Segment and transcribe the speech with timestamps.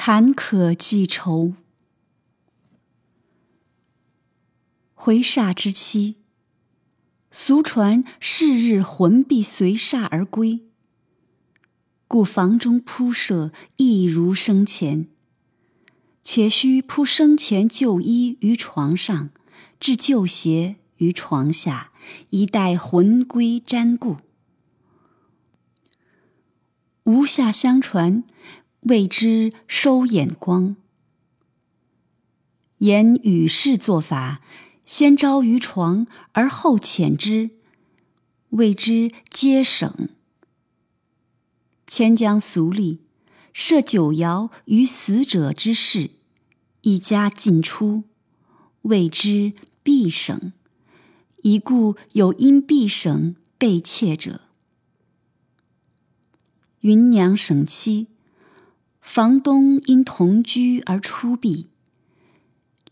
[0.00, 1.54] 坎坷记愁。
[4.94, 6.14] 回煞之期，
[7.32, 10.60] 俗传是日魂必随煞而归，
[12.06, 15.08] 故房中铺设亦如生前。
[16.22, 19.30] 且须铺生前旧衣于床上，
[19.80, 21.90] 置旧鞋于床下，
[22.30, 24.18] 以待魂归瞻顾。
[27.02, 28.22] 无下相传，
[28.88, 30.76] 谓之收眼光。
[32.78, 34.40] 言与世做法，
[34.84, 37.50] 先招于床，而后遣之，
[38.50, 40.10] 谓之接省。
[41.86, 43.00] 迁将俗例，
[43.52, 46.10] 设九爻于死者之室。
[46.82, 48.04] 一家进出，
[48.82, 50.52] 谓之必省。
[51.42, 54.42] 一故有因必省被窃者。
[56.80, 58.06] 云娘省妻，
[59.10, 61.68] 房东因同居而出避。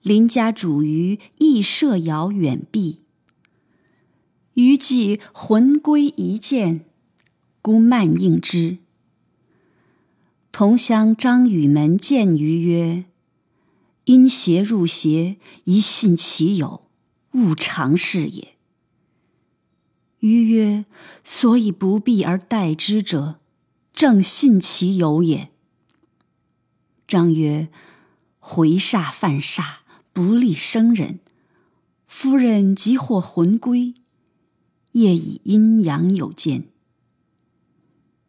[0.00, 3.00] 邻家主于亦设爻远避。
[4.54, 6.86] 余既魂归一见，
[7.60, 8.78] 孤慢应之。
[10.50, 13.04] 同乡张宇门见余曰。
[14.04, 16.88] 因邪入邪，宜信其有，
[17.32, 18.56] 勿尝试也。
[20.20, 20.86] 余曰：
[21.22, 23.38] 所以不避而待之者，
[23.92, 25.50] 正信其有也。
[27.06, 27.68] 张曰：
[28.38, 29.76] 回煞犯煞，
[30.12, 31.20] 不利生人。
[32.06, 33.94] 夫人即获魂归，
[34.92, 36.68] 业以阴阳有见。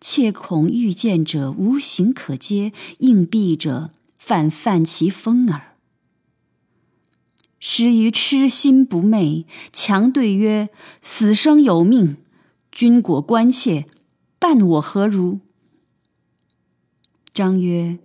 [0.00, 3.92] 切恐遇见者无形可接，应避者。
[4.18, 5.76] 泛泛其风耳。
[7.60, 10.68] 时于痴心不昧，强对曰
[11.00, 12.16] ：“死生有命，
[12.72, 13.86] 君果关切，
[14.40, 15.38] 伴我何如？”
[17.32, 18.00] 张曰：“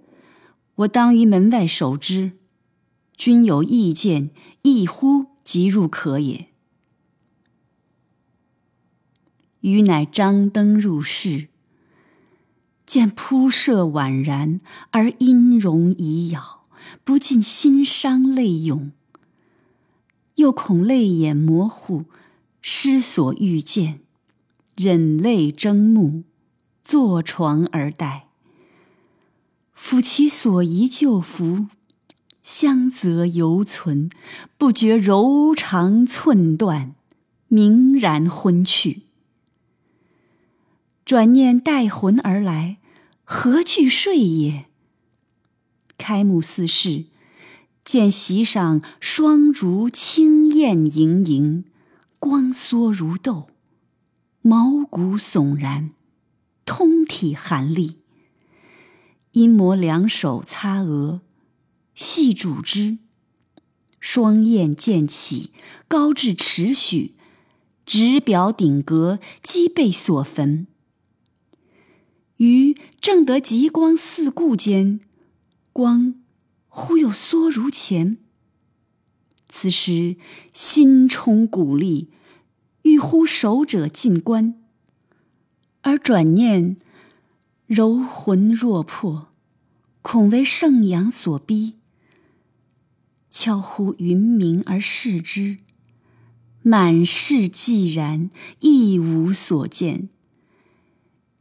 [0.75, 2.33] 我当于门外守之。
[3.15, 4.31] 君有意见，
[4.63, 6.47] 一呼即入可也。”
[9.61, 11.49] 余乃张灯入室。
[12.83, 14.59] 见铺设宛然，
[14.89, 16.65] 而音容已杳，
[17.05, 18.91] 不禁心伤泪涌。
[20.35, 22.05] 又恐泪眼模糊，
[22.61, 24.01] 失所欲见，
[24.75, 26.23] 忍泪睁目，
[26.81, 28.30] 坐床而待。
[29.83, 31.65] 抚其所遗旧服，
[32.43, 34.11] 香泽犹存，
[34.55, 36.93] 不觉柔肠寸断，
[37.47, 39.01] 明然昏去。
[41.03, 42.77] 转念带魂而来。
[43.23, 44.65] 何惧睡也？
[45.97, 47.05] 开目四视，
[47.83, 51.65] 见席上双烛清艳盈盈，
[52.19, 53.49] 光缩如豆，
[54.41, 55.91] 毛骨悚然，
[56.65, 58.00] 通体寒栗。
[59.31, 61.21] 因摩两手擦额，
[61.95, 62.97] 细拄之，
[63.99, 65.51] 双燕渐起，
[65.87, 67.15] 高至尺许，
[67.85, 70.67] 直表顶阁，几被所焚。
[72.37, 74.99] 余正得极光四顾间，
[75.71, 76.15] 光
[76.67, 78.17] 忽又缩如前。
[79.47, 80.15] 此时
[80.51, 82.09] 心充鼓励，
[82.81, 84.55] 欲呼守者进观，
[85.81, 86.77] 而转念
[87.73, 89.29] 柔魂若魄，
[90.01, 91.75] 恐为圣阳所逼。
[93.29, 95.59] 悄呼云名而视之，
[96.63, 100.09] 满室寂然，一无所见。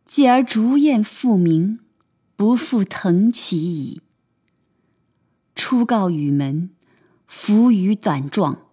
[0.04, 1.80] 继而烛焰复明，
[2.36, 4.00] 不复腾起矣。
[5.56, 6.70] 初告雨门，
[7.26, 8.66] 浮于胆壮，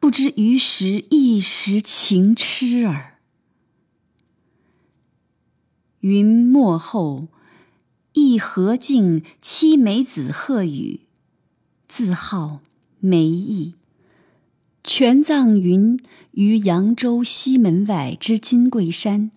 [0.00, 3.13] 不知余时一时情痴耳。
[6.04, 7.28] 云墨后，
[8.12, 11.00] 亦何敬妻美子鹤羽，
[11.88, 12.60] 自号
[13.00, 13.76] 梅意，
[14.82, 15.98] 全葬云
[16.32, 19.30] 于扬州西门外之金桂山。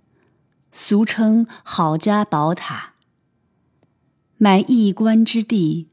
[0.74, 2.96] 俗称郝家宝塔，
[4.36, 5.88] 买一官之地，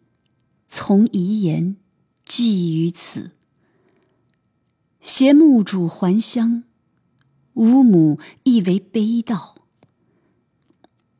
[0.66, 1.76] 从遗言
[2.26, 3.31] 寄于此。
[5.00, 6.64] 携墓主还乡，
[7.52, 9.54] 吾母亦为悲悼。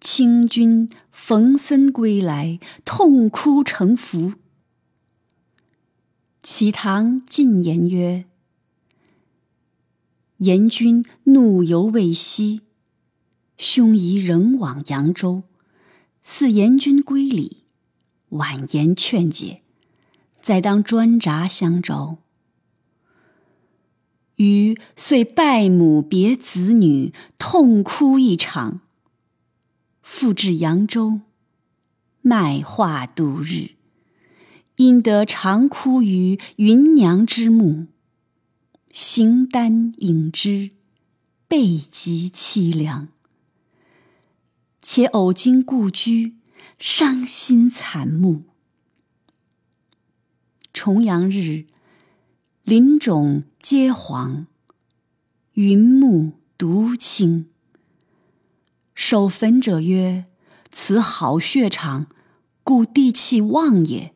[0.05, 4.35] 清君冯森归来，痛哭成符。
[6.43, 8.27] 启堂进言曰
[10.37, 12.61] ：“严君怒犹未息。”
[13.56, 15.45] 兄宜仍往扬州，
[16.23, 17.62] 似严君归礼，
[18.29, 19.62] 婉言劝解，
[20.43, 22.19] 再当专札相招。
[24.37, 28.83] 余遂拜母别子女，痛哭一场。
[30.25, 31.21] 复至扬州，
[32.23, 33.73] 卖画度日，
[34.76, 37.88] 因得长哭于芸娘之墓，
[38.91, 40.71] 形单影只，
[41.47, 43.09] 倍极凄凉。
[44.81, 46.37] 且偶经故居，
[46.79, 48.44] 伤心惨目。
[50.73, 51.67] 重阳日，
[52.62, 54.47] 林冢皆黄，
[55.53, 57.50] 云木独青。
[59.06, 60.25] 守坟者曰
[60.73, 62.06] ：“此好血场，
[62.62, 64.15] 故地气旺也。”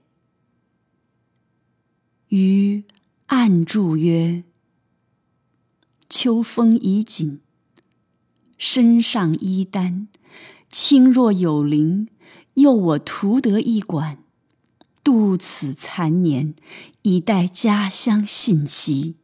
[2.28, 2.84] 余
[3.26, 4.44] 暗祝曰
[6.08, 7.42] ：“秋风已紧，
[8.56, 10.08] 身上衣单，
[10.70, 12.08] 轻若有灵。
[12.54, 14.24] 佑我图得一馆，
[15.04, 16.54] 度此残年，
[17.02, 19.16] 以待家乡信息。”